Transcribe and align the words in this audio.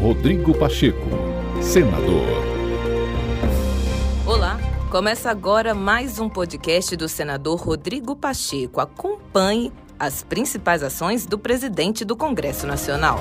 Rodrigo 0.00 0.56
Pacheco, 0.56 1.08
senador. 1.60 2.24
Olá, 4.24 4.56
começa 4.92 5.28
agora 5.28 5.74
mais 5.74 6.20
um 6.20 6.28
podcast 6.28 6.94
do 6.94 7.08
senador 7.08 7.58
Rodrigo 7.58 8.14
Pacheco. 8.14 8.80
Acompanhe 8.80 9.72
as 9.98 10.22
principais 10.22 10.84
ações 10.84 11.26
do 11.26 11.36
presidente 11.36 12.04
do 12.04 12.14
Congresso 12.14 12.64
Nacional. 12.64 13.18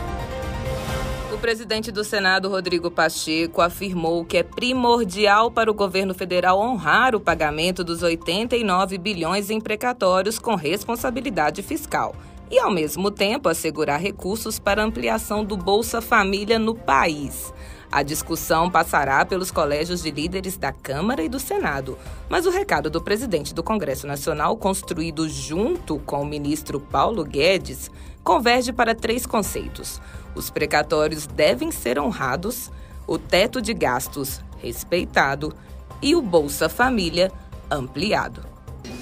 O 1.34 1.38
presidente 1.40 1.92
do 1.92 2.04
Senado, 2.04 2.48
Rodrigo 2.48 2.92
Pacheco, 2.92 3.60
afirmou 3.60 4.24
que 4.24 4.38
é 4.38 4.44
primordial 4.44 5.50
para 5.50 5.72
o 5.72 5.74
governo 5.74 6.14
federal 6.14 6.60
honrar 6.62 7.16
o 7.16 7.20
pagamento 7.20 7.84
dos 7.84 8.04
89 8.04 9.00
bilhões 9.00 9.50
em 9.50 9.60
precatórios 9.60 10.38
com 10.38 10.54
responsabilidade 10.54 11.64
fiscal 11.64 12.14
e, 12.50 12.60
ao 12.60 12.72
mesmo 12.72 13.12
tempo, 13.12 13.50
assegurar 13.50 14.00
recursos 14.00 14.60
para 14.60 14.84
ampliação 14.84 15.44
do 15.44 15.58
Bolsa 15.58 16.02
Família 16.02 16.58
no 16.58 16.74
país. 16.74 17.54
A 17.92 18.04
discussão 18.04 18.70
passará 18.70 19.26
pelos 19.26 19.50
colégios 19.50 20.04
de 20.04 20.12
líderes 20.12 20.58
da 20.58 20.74
Câmara 20.74 21.24
e 21.24 21.30
do 21.30 21.40
Senado, 21.40 21.98
mas 22.30 22.46
o 22.46 22.50
recado 22.50 22.90
do 22.90 23.02
presidente 23.02 23.54
do 23.54 23.64
Congresso 23.64 24.06
Nacional, 24.06 24.58
construído 24.58 25.28
junto 25.30 25.98
com 26.00 26.22
o 26.22 26.26
ministro 26.26 26.80
Paulo 26.80 27.24
Guedes, 27.24 27.90
converge 28.24 28.74
para 28.74 28.94
três 28.94 29.26
conceitos: 29.26 30.02
os 30.36 30.50
precatórios 30.50 31.28
devem 31.28 31.72
ser 31.72 31.98
honrados, 31.98 32.70
o 33.08 33.18
teto 33.18 33.62
de 33.62 33.74
gastos 33.74 34.42
respeitado 34.62 35.54
e 36.02 36.14
o 36.14 36.22
Bolsa 36.22 36.68
Família 36.68 37.32
ampliado. 37.72 38.42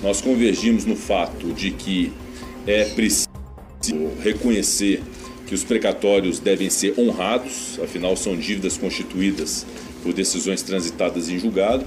Nós 0.02 0.22
convergimos 0.22 0.86
no 0.86 0.95
fato 0.95 1.53
de 1.53 1.72
que 1.72 2.14
é 2.67 2.86
preciso 2.86 3.34
reconhecer 4.21 5.02
que 5.45 5.53
os 5.53 5.63
precatórios 5.63 6.39
devem 6.39 6.70
ser 6.70 6.94
honrados, 6.98 7.80
afinal 7.84 8.16
são 8.16 8.35
dívidas 8.35 8.77
constituídas 8.77 9.66
por 10.02 10.14
decisões 10.14 10.61
transitadas 10.61 11.30
em 11.30 11.38
julgado. 11.39 11.86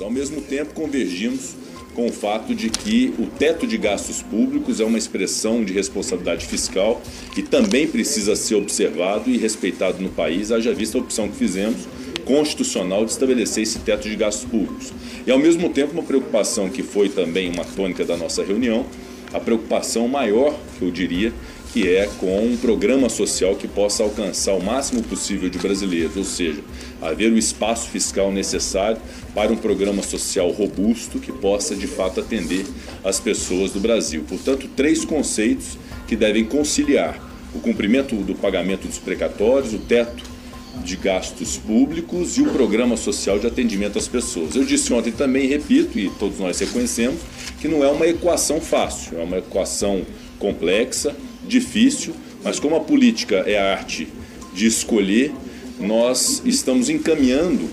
Ao 0.00 0.10
mesmo 0.10 0.40
tempo, 0.40 0.74
convergimos 0.74 1.54
com 1.94 2.06
o 2.06 2.12
fato 2.12 2.54
de 2.54 2.68
que 2.68 3.14
o 3.18 3.26
teto 3.26 3.66
de 3.66 3.78
gastos 3.78 4.20
públicos 4.20 4.80
é 4.80 4.84
uma 4.84 4.98
expressão 4.98 5.64
de 5.64 5.72
responsabilidade 5.72 6.44
fiscal 6.44 7.00
e 7.36 7.42
também 7.42 7.86
precisa 7.86 8.34
ser 8.34 8.56
observado 8.56 9.30
e 9.30 9.38
respeitado 9.38 10.02
no 10.02 10.08
país, 10.08 10.50
haja 10.50 10.74
vista 10.74 10.98
a 10.98 11.00
opção 11.00 11.28
que 11.28 11.36
fizemos 11.36 11.86
constitucional 12.24 13.04
de 13.04 13.12
estabelecer 13.12 13.62
esse 13.62 13.78
teto 13.80 14.08
de 14.08 14.16
gastos 14.16 14.48
públicos. 14.48 14.92
E 15.26 15.30
ao 15.30 15.38
mesmo 15.38 15.68
tempo, 15.68 15.92
uma 15.92 16.02
preocupação 16.02 16.68
que 16.68 16.82
foi 16.82 17.08
também 17.08 17.50
uma 17.50 17.64
tônica 17.64 18.04
da 18.04 18.16
nossa 18.16 18.42
reunião, 18.42 18.86
a 19.34 19.40
preocupação 19.40 20.06
maior, 20.06 20.56
que 20.78 20.84
eu 20.84 20.90
diria, 20.90 21.32
que 21.72 21.88
é 21.88 22.08
com 22.18 22.38
um 22.38 22.56
programa 22.56 23.08
social 23.08 23.56
que 23.56 23.66
possa 23.66 24.04
alcançar 24.04 24.54
o 24.54 24.62
máximo 24.62 25.02
possível 25.02 25.50
de 25.50 25.58
brasileiros, 25.58 26.16
ou 26.16 26.22
seja, 26.22 26.60
haver 27.02 27.32
o 27.32 27.36
espaço 27.36 27.90
fiscal 27.90 28.30
necessário 28.30 28.96
para 29.34 29.52
um 29.52 29.56
programa 29.56 30.00
social 30.00 30.50
robusto 30.50 31.18
que 31.18 31.32
possa 31.32 31.74
de 31.74 31.88
fato 31.88 32.20
atender 32.20 32.64
as 33.02 33.18
pessoas 33.18 33.72
do 33.72 33.80
Brasil. 33.80 34.24
Portanto, 34.28 34.68
três 34.76 35.04
conceitos 35.04 35.76
que 36.06 36.14
devem 36.14 36.44
conciliar 36.44 37.20
o 37.52 37.58
cumprimento 37.58 38.14
do 38.14 38.36
pagamento 38.36 38.86
dos 38.86 38.98
precatórios, 38.98 39.74
o 39.74 39.78
teto 39.78 40.33
de 40.82 40.96
gastos 40.96 41.56
públicos 41.56 42.36
e 42.36 42.42
o 42.42 42.50
programa 42.50 42.96
social 42.96 43.38
de 43.38 43.46
atendimento 43.46 43.98
às 43.98 44.08
pessoas. 44.08 44.54
Eu 44.54 44.64
disse 44.64 44.92
ontem 44.92 45.12
também, 45.12 45.46
repito, 45.46 45.98
e 45.98 46.10
todos 46.18 46.38
nós 46.38 46.58
reconhecemos, 46.58 47.20
que 47.60 47.68
não 47.68 47.84
é 47.84 47.88
uma 47.88 48.06
equação 48.06 48.60
fácil, 48.60 49.18
é 49.18 49.24
uma 49.24 49.38
equação 49.38 50.02
complexa, 50.38 51.14
difícil, 51.46 52.14
mas 52.42 52.58
como 52.58 52.76
a 52.76 52.80
política 52.80 53.36
é 53.46 53.58
a 53.58 53.72
arte 53.72 54.08
de 54.52 54.66
escolher, 54.66 55.32
nós 55.78 56.42
estamos 56.44 56.88
encaminhando 56.88 57.68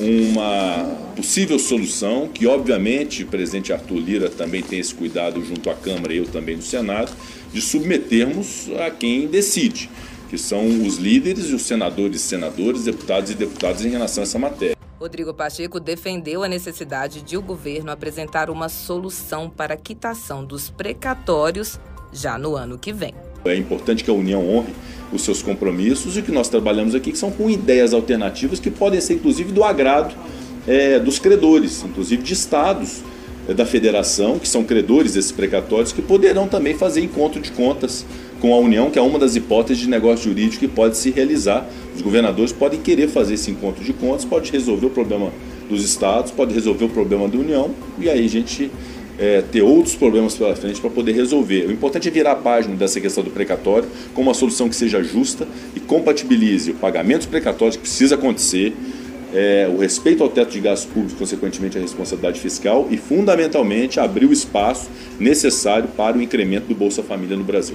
uma 0.00 1.04
possível 1.14 1.58
solução, 1.58 2.28
que 2.28 2.46
obviamente 2.46 3.22
o 3.22 3.26
presidente 3.26 3.72
Arthur 3.72 3.98
Lira 3.98 4.28
também 4.28 4.62
tem 4.62 4.78
esse 4.78 4.94
cuidado 4.94 5.44
junto 5.44 5.70
à 5.70 5.74
Câmara 5.74 6.12
e 6.12 6.18
eu 6.18 6.26
também 6.26 6.56
no 6.56 6.62
Senado, 6.62 7.12
de 7.52 7.60
submetermos 7.60 8.68
a 8.80 8.90
quem 8.90 9.28
decide, 9.28 9.88
que 10.34 10.38
são 10.38 10.66
os 10.84 10.96
líderes 10.96 11.50
e 11.50 11.54
os 11.54 11.62
senadores, 11.62 12.20
senadores, 12.20 12.82
deputados 12.82 13.30
e 13.30 13.34
deputadas 13.36 13.84
em 13.84 13.88
relação 13.88 14.20
a 14.20 14.24
essa 14.24 14.36
matéria. 14.36 14.76
Rodrigo 14.98 15.32
Pacheco 15.32 15.78
defendeu 15.78 16.42
a 16.42 16.48
necessidade 16.48 17.22
de 17.22 17.36
o 17.36 17.42
governo 17.42 17.92
apresentar 17.92 18.50
uma 18.50 18.68
solução 18.68 19.48
para 19.48 19.74
a 19.74 19.76
quitação 19.76 20.44
dos 20.44 20.68
precatórios 20.68 21.78
já 22.12 22.36
no 22.36 22.56
ano 22.56 22.76
que 22.76 22.92
vem. 22.92 23.14
É 23.44 23.54
importante 23.54 24.02
que 24.02 24.10
a 24.10 24.12
União 24.12 24.44
honre 24.44 24.74
os 25.12 25.22
seus 25.22 25.40
compromissos 25.40 26.16
e 26.16 26.22
que 26.22 26.32
nós 26.32 26.48
trabalhamos 26.48 26.96
aqui 26.96 27.12
que 27.12 27.18
são 27.18 27.30
com 27.30 27.48
ideias 27.48 27.94
alternativas 27.94 28.58
que 28.58 28.72
podem 28.72 29.00
ser 29.00 29.14
inclusive 29.14 29.52
do 29.52 29.62
agrado 29.62 30.16
é, 30.66 30.98
dos 30.98 31.20
credores, 31.20 31.84
inclusive 31.84 32.24
de 32.24 32.32
estados 32.32 33.04
é, 33.48 33.54
da 33.54 33.64
federação, 33.64 34.40
que 34.40 34.48
são 34.48 34.64
credores 34.64 35.12
desses 35.12 35.30
precatórios, 35.30 35.92
que 35.92 36.02
poderão 36.02 36.48
também 36.48 36.74
fazer 36.74 37.02
encontro 37.02 37.40
de 37.40 37.52
contas 37.52 38.04
com 38.44 38.52
a 38.52 38.58
União, 38.58 38.90
que 38.90 38.98
é 38.98 39.02
uma 39.02 39.18
das 39.18 39.36
hipóteses 39.36 39.82
de 39.82 39.88
negócio 39.88 40.28
jurídico 40.28 40.58
que 40.58 40.68
pode 40.68 40.98
se 40.98 41.10
realizar. 41.10 41.66
Os 41.96 42.02
governadores 42.02 42.52
podem 42.52 42.78
querer 42.78 43.08
fazer 43.08 43.34
esse 43.34 43.50
encontro 43.50 43.82
de 43.82 43.94
contas, 43.94 44.22
pode 44.22 44.52
resolver 44.52 44.84
o 44.84 44.90
problema 44.90 45.32
dos 45.66 45.82
estados, 45.82 46.30
pode 46.30 46.52
resolver 46.52 46.84
o 46.84 46.90
problema 46.90 47.26
da 47.26 47.38
União, 47.38 47.70
e 47.98 48.06
aí 48.10 48.22
a 48.22 48.28
gente 48.28 48.70
é, 49.18 49.40
ter 49.40 49.62
outros 49.62 49.94
problemas 49.94 50.34
pela 50.34 50.54
frente 50.54 50.78
para 50.78 50.90
poder 50.90 51.12
resolver. 51.12 51.68
O 51.68 51.72
importante 51.72 52.06
é 52.06 52.10
virar 52.10 52.32
a 52.32 52.36
página 52.36 52.76
dessa 52.76 53.00
questão 53.00 53.24
do 53.24 53.30
precatório 53.30 53.88
com 54.12 54.20
uma 54.20 54.34
solução 54.34 54.68
que 54.68 54.76
seja 54.76 55.02
justa 55.02 55.48
e 55.74 55.80
compatibilize 55.80 56.72
o 56.72 56.74
pagamento 56.74 57.20
dos 57.20 57.28
precatórios 57.28 57.76
que 57.76 57.82
precisa 57.82 58.14
acontecer, 58.14 58.74
é, 59.32 59.66
o 59.72 59.78
respeito 59.78 60.22
ao 60.22 60.28
teto 60.28 60.50
de 60.50 60.60
gastos 60.60 60.92
públicos, 60.92 61.18
consequentemente 61.18 61.78
a 61.78 61.80
responsabilidade 61.80 62.38
fiscal 62.40 62.88
e, 62.90 62.98
fundamentalmente, 62.98 63.98
abrir 63.98 64.26
o 64.26 64.32
espaço 64.34 64.90
necessário 65.18 65.88
para 65.96 66.18
o 66.18 66.20
incremento 66.20 66.66
do 66.66 66.74
Bolsa 66.74 67.02
Família 67.02 67.38
no 67.38 67.42
Brasil. 67.42 67.74